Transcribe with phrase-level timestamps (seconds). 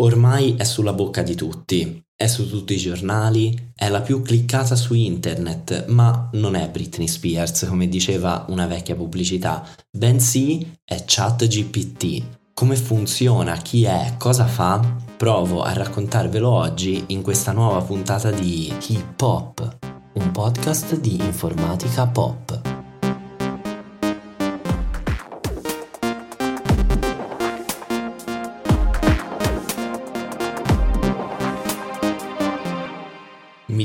[0.00, 4.76] Ormai è sulla bocca di tutti, è su tutti i giornali, è la più cliccata
[4.76, 12.36] su internet, ma non è Britney Spears come diceva una vecchia pubblicità, bensì è ChatGPT.
[12.54, 14.78] Come funziona, chi è, cosa fa?
[15.16, 19.78] Provo a raccontarvelo oggi in questa nuova puntata di Hip Hop,
[20.14, 22.57] un podcast di informatica pop.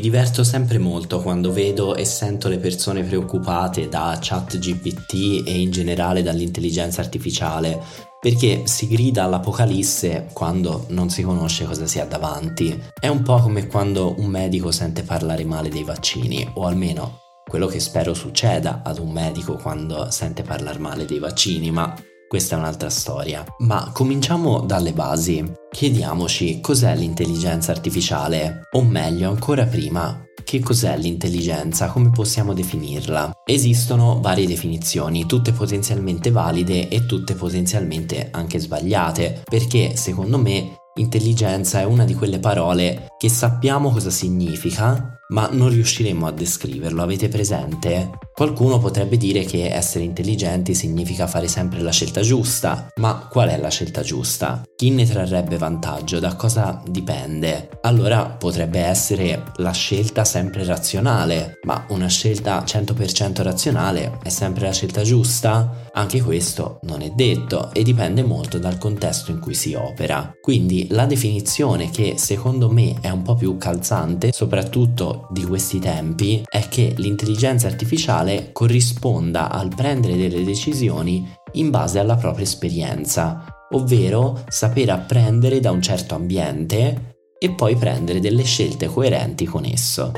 [0.03, 5.71] Diverto sempre molto quando vedo e sento le persone preoccupate da chat GPT e in
[5.71, 7.81] generale dall'intelligenza artificiale,
[8.19, 12.77] perché si grida all'apocalisse quando non si conosce cosa si ha davanti.
[12.99, 17.67] È un po' come quando un medico sente parlare male dei vaccini, o almeno quello
[17.67, 21.95] che spero succeda ad un medico quando sente parlare male dei vaccini, ma
[22.33, 23.45] questa è un'altra storia.
[23.59, 25.53] Ma cominciamo dalle basi.
[25.69, 33.31] Chiediamoci cos'è l'intelligenza artificiale, o meglio ancora prima, che cos'è l'intelligenza, come possiamo definirla?
[33.45, 41.79] Esistono varie definizioni, tutte potenzialmente valide e tutte potenzialmente anche sbagliate, perché secondo me intelligenza
[41.79, 47.27] è una di quelle parole che sappiamo cosa significa, ma non riusciremo a descriverlo, avete
[47.27, 48.11] presente?
[48.33, 53.57] Qualcuno potrebbe dire che essere intelligenti significa fare sempre la scelta giusta, ma qual è
[53.57, 54.61] la scelta giusta?
[54.75, 56.19] Chi ne trarrebbe vantaggio?
[56.19, 57.69] Da cosa dipende?
[57.81, 64.73] Allora potrebbe essere la scelta sempre razionale, ma una scelta 100% razionale è sempre la
[64.73, 65.82] scelta giusta?
[65.95, 70.33] Anche questo non è detto e dipende molto dal contesto in cui si opera.
[70.41, 76.43] Quindi la definizione che secondo me è un po' più calzante, soprattutto di questi tempi,
[76.49, 84.43] è che l'intelligenza artificiale corrisponda al prendere delle decisioni in base alla propria esperienza, ovvero
[84.47, 90.11] saper apprendere da un certo ambiente e poi prendere delle scelte coerenti con esso.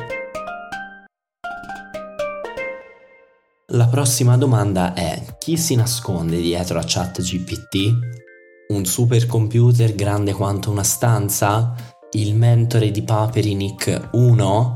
[3.70, 7.98] La prossima domanda è chi si nasconde dietro a ChatGPT?
[8.68, 11.74] Un supercomputer grande quanto una stanza?
[12.12, 14.76] Il mentore di Paperinik 1?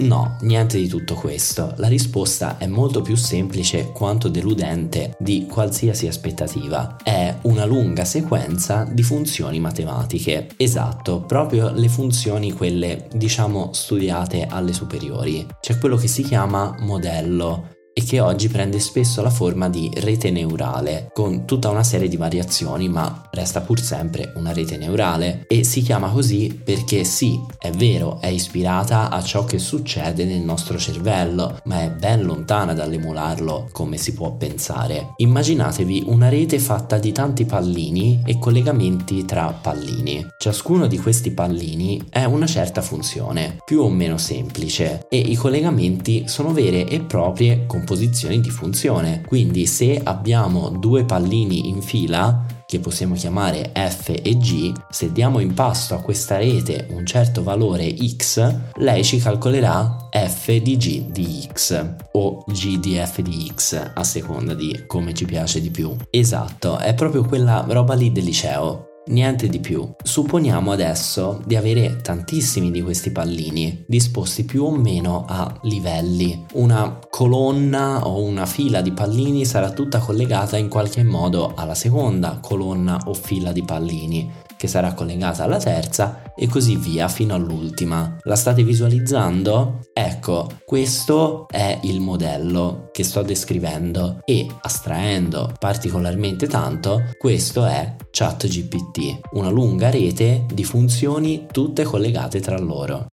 [0.00, 1.72] No, niente di tutto questo.
[1.78, 6.96] La risposta è molto più semplice quanto deludente di qualsiasi aspettativa.
[7.02, 10.48] È una lunga sequenza di funzioni matematiche.
[10.58, 15.46] Esatto, proprio le funzioni quelle, diciamo, studiate alle superiori.
[15.58, 17.75] C'è quello che si chiama modello
[18.06, 22.88] che oggi prende spesso la forma di rete neurale, con tutta una serie di variazioni,
[22.88, 28.20] ma resta pur sempre una rete neurale e si chiama così perché sì, è vero,
[28.20, 33.96] è ispirata a ciò che succede nel nostro cervello, ma è ben lontana dall'emularlo come
[33.96, 35.14] si può pensare.
[35.16, 40.24] Immaginatevi una rete fatta di tanti pallini e collegamenti tra pallini.
[40.38, 46.28] Ciascuno di questi pallini è una certa funzione, più o meno semplice, e i collegamenti
[46.28, 49.22] sono vere e proprie componenti posizioni di funzione.
[49.26, 55.38] Quindi se abbiamo due pallini in fila, che possiamo chiamare f e g, se diamo
[55.38, 61.06] in pasto a questa rete un certo valore x, lei ci calcolerà f di g
[61.06, 65.70] di x o g di f di x a seconda di come ci piace di
[65.70, 65.96] più.
[66.10, 69.88] Esatto, è proprio quella roba lì del liceo niente di più.
[70.02, 76.46] Supponiamo adesso di avere tantissimi di questi pallini disposti più o meno a livelli.
[76.54, 82.38] Una colonna o una fila di pallini sarà tutta collegata in qualche modo alla seconda
[82.40, 88.16] colonna o fila di pallini che sarà collegata alla terza e così via fino all'ultima.
[88.22, 89.80] La state visualizzando?
[89.92, 99.20] Ecco, questo è il modello che sto descrivendo e astraendo particolarmente tanto, questo è ChatGPT,
[99.32, 103.08] una lunga rete di funzioni tutte collegate tra loro.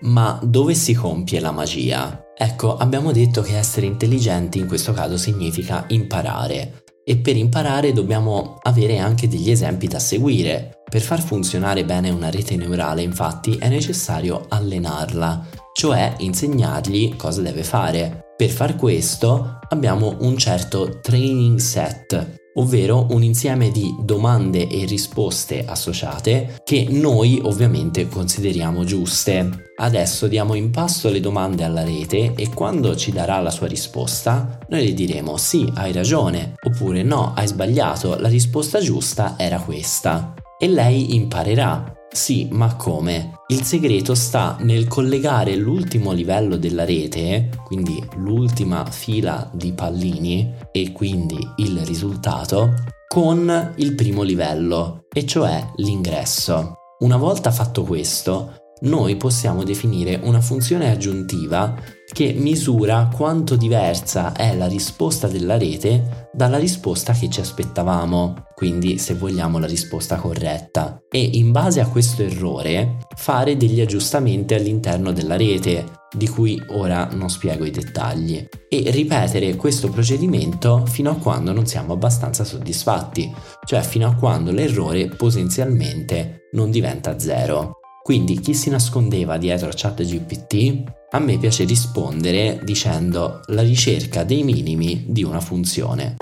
[0.00, 2.24] Ma dove si compie la magia?
[2.36, 8.58] Ecco, abbiamo detto che essere intelligenti in questo caso significa imparare e per imparare dobbiamo
[8.62, 10.77] avere anche degli esempi da seguire.
[10.88, 17.62] Per far funzionare bene una rete neurale infatti è necessario allenarla, cioè insegnargli cosa deve
[17.62, 18.32] fare.
[18.34, 25.62] Per far questo abbiamo un certo training set, ovvero un insieme di domande e risposte
[25.66, 29.66] associate che noi ovviamente consideriamo giuste.
[29.76, 34.58] Adesso diamo in pasto le domande alla rete e quando ci darà la sua risposta,
[34.70, 40.34] noi le diremo sì, hai ragione, oppure no, hai sbagliato, la risposta giusta era questa.
[40.60, 43.42] E lei imparerà sì, ma come?
[43.48, 50.90] Il segreto sta nel collegare l'ultimo livello della rete, quindi l'ultima fila di pallini e
[50.92, 52.74] quindi il risultato,
[53.06, 56.74] con il primo livello, e cioè l'ingresso.
[57.00, 61.76] Una volta fatto questo, noi possiamo definire una funzione aggiuntiva
[62.10, 68.98] che misura quanto diversa è la risposta della rete dalla risposta che ci aspettavamo, quindi
[68.98, 75.12] se vogliamo la risposta corretta, e in base a questo errore fare degli aggiustamenti all'interno
[75.12, 75.84] della rete,
[76.16, 81.66] di cui ora non spiego i dettagli, e ripetere questo procedimento fino a quando non
[81.66, 83.34] siamo abbastanza soddisfatti,
[83.64, 87.78] cioè fino a quando l'errore potenzialmente non diventa zero.
[88.02, 90.97] Quindi chi si nascondeva dietro a ChatGPT?
[91.10, 96.16] A me piace rispondere dicendo la ricerca dei minimi di una funzione.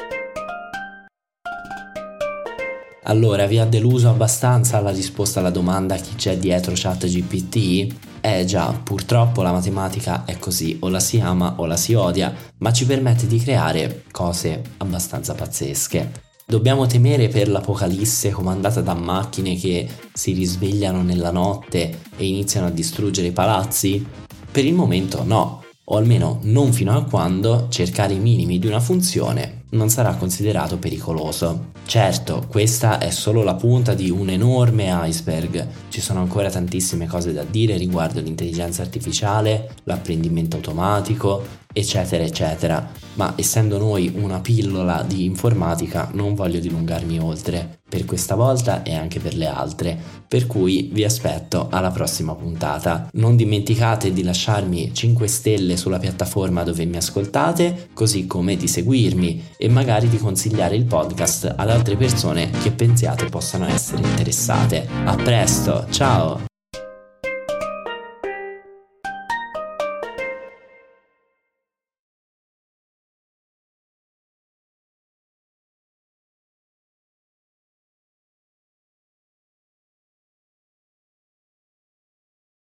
[3.02, 7.94] Allora, vi ha deluso abbastanza la risposta alla domanda chi c'è dietro ChatGPT?
[8.20, 12.32] Eh già, purtroppo la matematica è così, o la si ama o la si odia,
[12.58, 16.22] ma ci permette di creare cose abbastanza pazzesche.
[16.46, 22.70] Dobbiamo temere per l'apocalisse comandata da macchine che si risvegliano nella notte e iniziano a
[22.70, 24.25] distruggere i palazzi?
[24.56, 28.80] Per il momento no, o almeno non fino a quando cercare i minimi di una
[28.80, 31.72] funzione non sarà considerato pericoloso.
[31.84, 37.34] Certo, questa è solo la punta di un enorme iceberg, ci sono ancora tantissime cose
[37.34, 45.26] da dire riguardo l'intelligenza artificiale, l'apprendimento automatico, eccetera eccetera, ma essendo noi una pillola di
[45.26, 50.90] informatica non voglio dilungarmi oltre per questa volta e anche per le altre, per cui
[50.92, 53.08] vi aspetto alla prossima puntata.
[53.12, 59.50] Non dimenticate di lasciarmi 5 stelle sulla piattaforma dove mi ascoltate, così come di seguirmi
[59.56, 64.88] e magari di consigliare il podcast ad altre persone che pensiate possano essere interessate.
[65.04, 66.55] A presto, ciao!